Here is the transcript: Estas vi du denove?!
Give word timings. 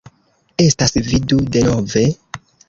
Estas 0.63 0.97
vi 1.09 1.19
du 1.33 1.39
denove?! 1.57 2.05